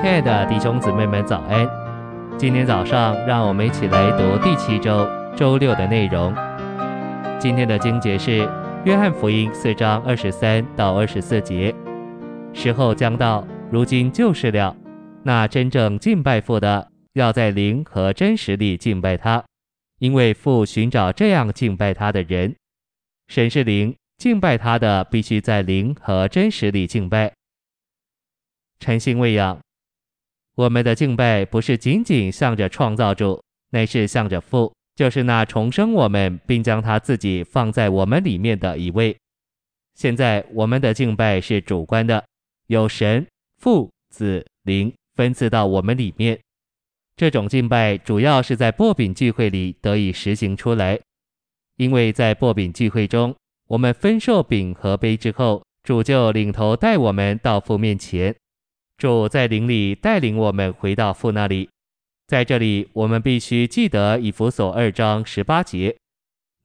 [0.00, 1.68] 亲爱的弟兄姊妹们，早安！
[2.38, 5.04] 今天早上，让我们一起来读第七周
[5.36, 6.32] 周六的内容。
[7.40, 8.46] 今天的经节是
[8.84, 11.74] 《约翰福音》四章二十三到二十四节。
[12.54, 14.76] 时候将到，如今就是了。
[15.24, 19.44] 那真正敬拜父的，要在灵和真实里敬拜他，
[19.98, 22.54] 因为父寻找这样敬拜他的人。
[23.26, 27.32] 神是灵，敬拜他的必须在灵和真实里敬拜。
[28.78, 29.58] 诚心喂养，
[30.58, 33.40] 我们的敬拜不是仅仅向着创造主，
[33.70, 39.16] 乃是向着父，就是那重生我们并将他自己放在我们里面的一位。
[39.94, 42.24] 现在我们的敬拜是主观的，
[42.66, 43.24] 有神、
[43.62, 46.36] 父、子、灵分赐到我们里面。
[47.14, 50.98] 这种敬拜主要是在擘饼聚会里得以实行出来，
[51.76, 53.32] 因为在擘饼聚会中，
[53.68, 58.34] 我们分受饼和杯之后，主就领头带我们到父面前。
[58.98, 61.70] 主在灵里带领我们回到父那里，
[62.26, 65.96] 在这里我们必须记得以弗所二章十八节，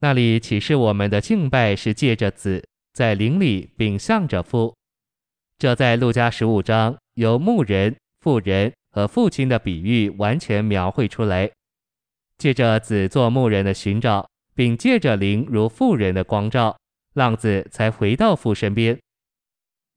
[0.00, 4.74] 那里启示我们的敬拜是借着子在灵里，并向着父。
[5.58, 11.48] 这在路加十五章由牧人、妇人和父亲的比喻完全描绘出来，
[12.38, 16.76] 借着子做牧人的寻找，并借着灵如妇人的光照，
[17.14, 18.98] 浪子才回到父身边。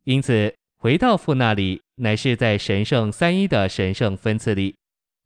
[0.04, 1.82] 因此，回到父那里。
[1.98, 4.76] 乃是在神圣三一的神圣分次里，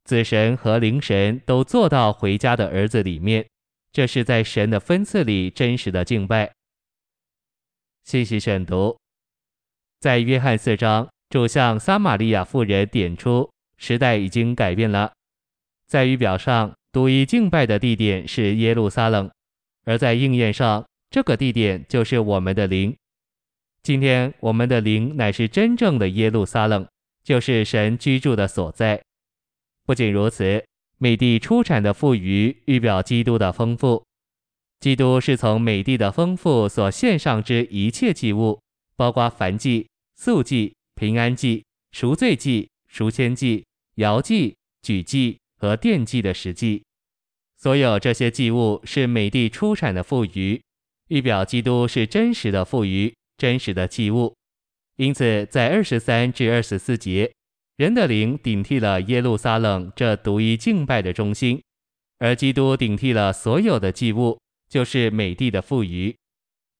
[0.04, 3.46] 子神和灵神都坐到回家的儿子里面，
[3.92, 6.52] 这是在神的分次里真实的敬拜。
[8.04, 8.98] 信息选读，
[10.00, 15.12] 在约翰四章，主向撒玛利亚妇人点出时代已经改变了，
[15.88, 19.30] 在语表上独一敬拜的地点是耶路撒冷，
[19.84, 22.96] 而在应验上，这个地点就是我们的灵。
[23.84, 26.88] 今天我们的灵乃是真正的耶路撒冷，
[27.24, 29.02] 就是神居住的所在。
[29.88, 30.64] 不仅如此，
[31.00, 34.06] 美地出产的富余预表基督的丰富。
[34.80, 38.62] 基督是从美地的丰富所献上之一切祭物，
[38.96, 43.66] 包括燔祭、素祭、平安祭、赎罪祭、赎愆祭、
[43.96, 46.84] 摇祭、举祭和奠祭的实际。
[47.58, 50.62] 所有这些祭物是美地出产的富余，
[51.08, 53.12] 预表基督是真实的富余。
[53.42, 54.36] 真实的祭物，
[54.98, 57.34] 因此在二十三至二十四节，
[57.76, 61.60] 人的灵顶替了耶路撒冷这独一敬拜的中心，
[62.20, 66.16] 而基督顶替了所有的祭物，就是美地的富余。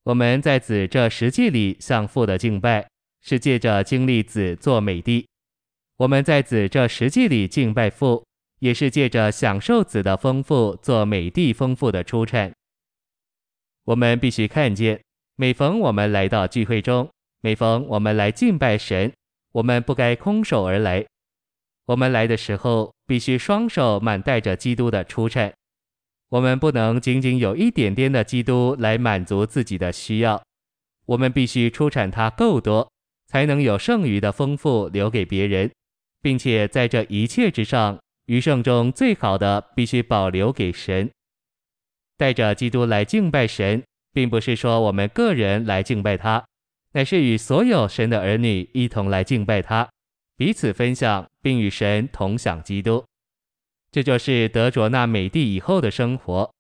[0.04, 2.88] 我们在子这实际里向父的敬拜，
[3.24, 5.26] 是借着经历子做美地；
[5.98, 8.24] 我们在子这实际里敬拜父，
[8.60, 12.54] 也是借着享受子的丰富做美地丰富的出产。
[13.86, 15.02] 我们必须看见。
[15.36, 17.10] 每逢我们来到聚会中，
[17.42, 19.12] 每逢我们来敬拜神，
[19.54, 21.06] 我们不该空手而来。
[21.86, 25.52] 我们来的时候，必须双手满带着基督的出产。
[26.30, 30.42] 我们不能仅仅有一点点的基督来满足自己的需要。
[31.08, 32.90] 我们必须出产它够多，
[33.28, 35.72] 才能有剩余的丰富留给别人，
[36.22, 41.10] 并且在这一切之上，余剩中最好的必须保留给神。
[42.16, 43.84] 带着基督来敬拜神。
[44.14, 46.46] 并不是说我们个人来敬拜他，
[46.94, 49.90] 乃是与所有神的儿女一同来敬拜他，
[50.36, 53.04] 彼此分享，并与神同享基督。
[53.92, 56.54] 这就是得着那美地以后的生活。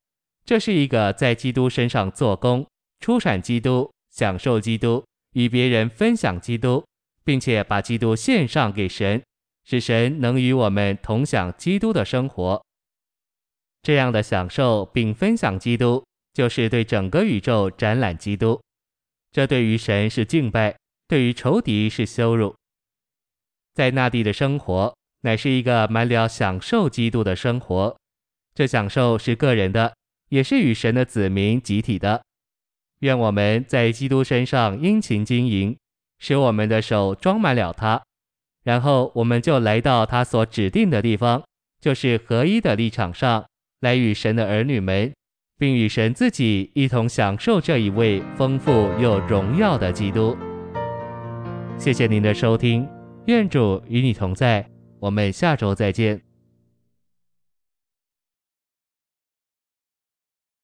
[0.46, 2.66] 这是一个在基督身上做工、
[3.00, 6.84] 出产基督、享受基督、与别人分享基督，
[7.24, 9.22] 并且把基督献上给神，
[9.64, 12.62] 使神能与我们同享基督的生活。
[13.84, 16.04] 这样的享受并分享基督。
[16.34, 18.62] 就是对整个宇宙展览基督，
[19.32, 20.76] 这对于神是敬拜，
[21.08, 22.56] 对于仇敌是羞辱。
[23.74, 27.98] 在那地的生活，乃是一个满了享受基督的生活。
[28.54, 29.96] 这享受是个人的，
[30.30, 32.22] 也是与神的子民集体的。
[33.00, 35.78] 愿我们在基督身上殷勤经营，
[36.20, 38.02] 使我们的手装满了它，
[38.64, 41.44] 然后我们就来到他所指定的地方，
[41.80, 43.46] 就是合一的立场上，
[43.80, 45.12] 来与神的儿女们。
[45.62, 50.36] 并与神自己一同享受这一位丰富又荣耀的基督。
[51.78, 52.88] 谢谢您的收听，
[53.28, 54.68] 愿主与你同在，
[55.00, 56.31] 我们下周再见。